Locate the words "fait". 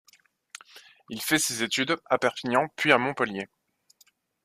1.21-1.37